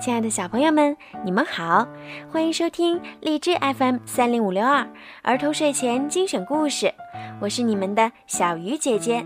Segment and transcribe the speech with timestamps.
[0.00, 1.86] 亲爱的小朋友们，你们好，
[2.30, 4.86] 欢迎收听荔枝 FM 三零五六二
[5.22, 6.92] 儿童睡前精选故事，
[7.40, 9.24] 我是你们的小鱼姐姐。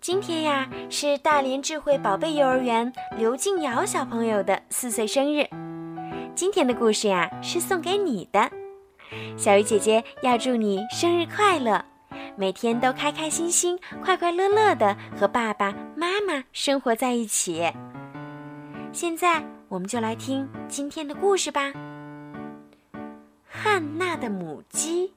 [0.00, 5.46] 今天呀，是大连智慧宝贝幼儿园刘静瑶小朋友的四岁生日。
[6.34, 8.50] 今天的故事呀，是送给你的，
[9.36, 11.84] 小鱼姐姐要祝你生日快乐，
[12.36, 17.72] 每天都开开心心、快快乐乐的和爸爸妈妈生活在一起。
[18.92, 21.72] 现在我们就来听今天的故事吧。
[23.48, 25.14] 汉娜的母鸡。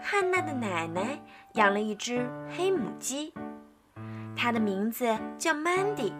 [0.00, 1.18] 汉娜的奶奶
[1.54, 2.24] 养了一只
[2.56, 3.34] 黑母鸡，
[4.36, 5.06] 它的名字
[5.38, 6.12] 叫 Mandy。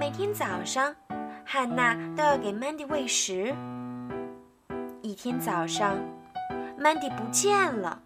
[0.00, 0.96] 每天早上，
[1.44, 3.54] 汉娜都要给 Mandy 喂食。
[5.02, 5.98] 一天早上
[6.80, 8.00] ，Mandy 不见了。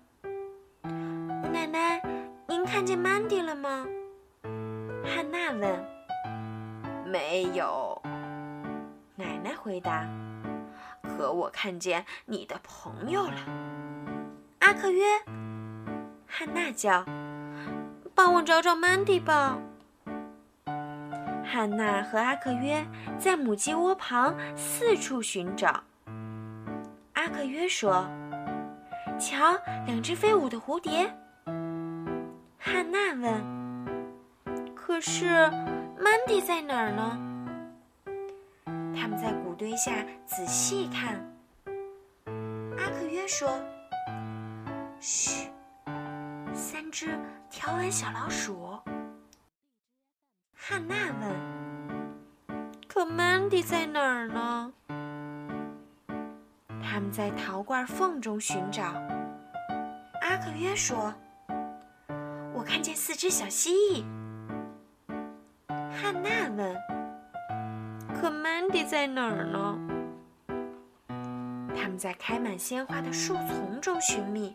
[1.53, 2.03] 奶奶，
[2.49, 3.87] 您看见 Mandy 了吗？
[5.05, 5.92] 汉娜问。
[7.13, 8.01] 没有，
[9.17, 10.09] 奶奶回答。
[11.03, 13.37] 可我看见你的朋友了，
[14.61, 15.05] 阿克约。
[16.27, 17.05] 汉娜叫
[18.17, 19.59] ：“帮我找找曼迪吧。”
[21.45, 22.83] 汉娜和阿克约
[23.19, 25.83] 在母鸡窝旁四处寻找。
[27.13, 28.07] 阿克约说
[29.21, 29.53] ：“瞧，
[29.85, 31.15] 两只飞舞的蝴蝶。”
[32.57, 33.45] 汉娜问
[34.93, 35.25] ：“可是
[35.99, 37.19] ？”，Mandy 在哪儿呢？
[38.95, 39.91] 他们在谷堆下
[40.27, 41.15] 仔细看。
[42.77, 43.49] 阿克约说
[45.01, 45.49] ：“嘘，
[46.53, 48.79] 三只条纹小老鼠。”
[50.55, 54.71] 汉娜问：“可 Mandy 在哪儿呢？”
[56.85, 58.83] 他们在陶罐缝中寻找。
[60.21, 61.15] 阿克约说
[62.53, 64.05] ：“我看见四只小蜥蜴。”
[66.03, 66.77] 汉娜问
[68.21, 69.79] ：“可曼迪在哪儿呢？”
[71.77, 74.53] 他们在开满鲜花的树丛中寻觅。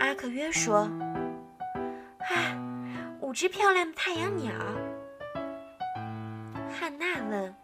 [0.00, 0.88] 阿克约说
[2.24, 2.56] ：“啊，
[3.20, 4.50] 五只漂亮的太阳鸟。”
[6.72, 7.54] 汉娜问：“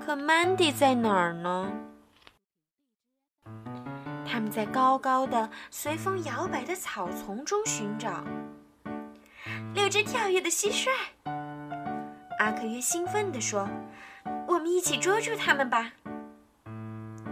[0.00, 1.70] 可曼迪在哪儿呢？”
[4.24, 8.24] 他们在高高的、随风摇摆的草丛中寻找。
[9.74, 10.88] 六只跳跃的蟋蟀，
[12.38, 13.68] 阿克约兴奋地说
[14.48, 15.92] ：“我们一起捉住它们吧。”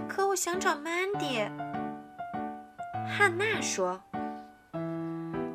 [0.09, 1.41] 可我想找曼迪。
[3.09, 4.01] 汉娜说：“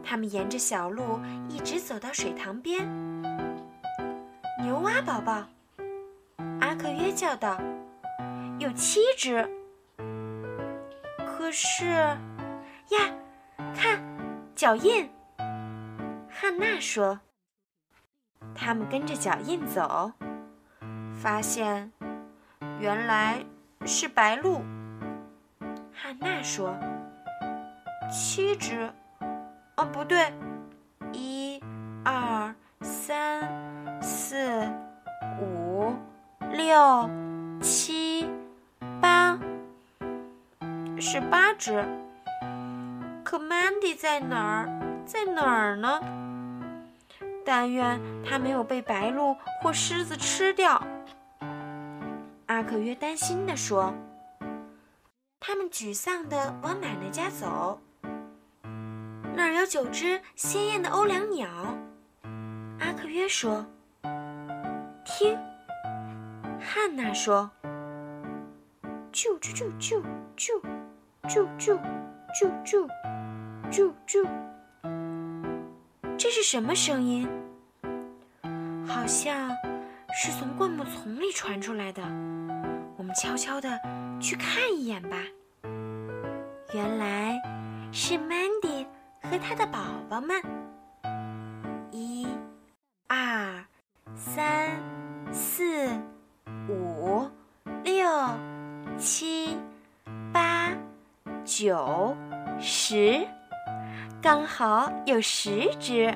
[0.04, 2.88] 他们沿着小路一直走到水塘边。”
[4.62, 5.48] 牛蛙宝宝，
[6.60, 7.58] 阿克约叫道
[8.60, 9.48] ：“有七只。”
[11.26, 12.18] 可是，呀，
[13.74, 14.02] 看，
[14.56, 15.10] 脚印。
[16.42, 17.20] 汉娜说
[18.56, 20.14] ：“他们跟着脚印走，
[21.14, 21.92] 发现
[22.80, 23.44] 原来
[23.86, 24.64] 是白鹭。”
[25.94, 26.74] 汉娜说
[28.10, 28.90] ：“七只，
[29.76, 30.32] 哦，不对，
[31.12, 31.62] 一、
[32.06, 34.66] 二、三、四、
[35.42, 35.94] 五、
[36.54, 37.10] 六、
[37.62, 38.26] 七、
[39.02, 39.38] 八，
[40.98, 41.84] 是八只。
[43.26, 45.04] 可 Mandy 在哪儿？
[45.06, 46.00] 在哪儿呢？”
[47.50, 50.86] 但愿它没有被白鹭或狮子吃掉。
[52.46, 53.92] 阿克约担心地说。
[55.40, 57.82] 他们沮丧地往奶奶家走。
[59.34, 61.50] 那儿有九只鲜艳的欧良鸟。
[62.80, 63.66] 阿克约说
[65.04, 65.36] ：“听。”
[66.62, 67.50] 汉娜说
[69.12, 70.04] ：“啾啾啾啾
[70.38, 70.62] 啾
[71.24, 71.80] 啾啾
[72.32, 72.88] 啾啾
[73.72, 74.30] 啾啾。”
[76.30, 77.28] 这是什么声音？
[78.88, 79.50] 好像
[80.14, 82.04] 是从灌木丛里传出来的。
[82.98, 83.80] 我们悄悄的
[84.22, 85.18] 去看一眼吧。
[86.72, 87.36] 原来
[87.92, 88.86] 是 Mandy
[89.24, 90.40] 和他的宝宝们。
[91.90, 92.28] 一、
[93.08, 93.66] 二、
[94.14, 94.80] 三、
[95.34, 95.90] 四、
[96.68, 97.28] 五、
[97.84, 98.08] 六、
[99.00, 99.58] 七、
[100.32, 100.72] 八、
[101.44, 102.16] 九、
[102.60, 103.28] 十。
[104.22, 106.14] 刚好有十只。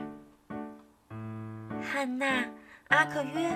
[1.82, 2.46] 汉娜、
[2.90, 3.50] 阿克约、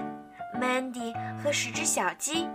[0.59, 1.13] 曼迪
[1.43, 2.47] 和十只小鸡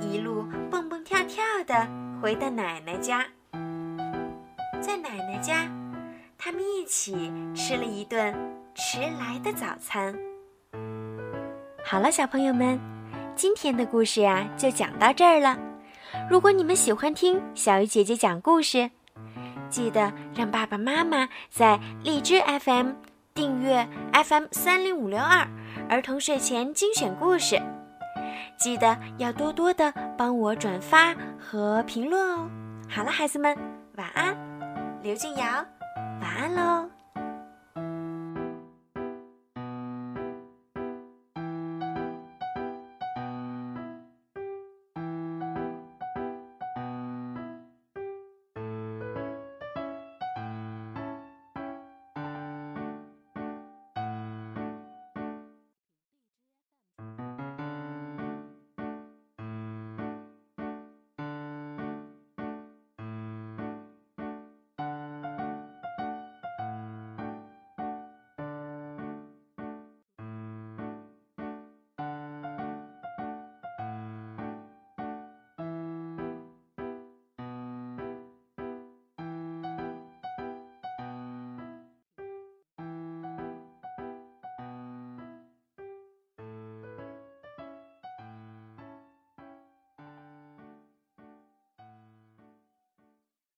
[0.00, 1.86] 一路蹦蹦跳跳地
[2.20, 3.24] 回到奶奶家。
[4.80, 5.68] 在奶奶家，
[6.36, 8.34] 他们一起吃了一顿
[8.74, 10.14] 迟来的早餐。
[11.84, 12.78] 好了，小朋友们，
[13.34, 15.58] 今天的故事呀就讲到这儿了。
[16.30, 18.90] 如果你们喜欢听小鱼姐姐讲故事，
[19.68, 22.92] 记得让爸爸妈妈在荔枝 FM
[23.34, 25.46] 订阅 FM 三零五六二
[25.88, 27.60] 儿童睡前精选故事。
[28.58, 32.48] 记得要多多的帮我转发和评论哦。
[32.88, 33.56] 好了，孩子们，
[33.96, 34.36] 晚安。
[35.02, 35.44] 刘静瑶，
[36.20, 36.95] 晚安喽。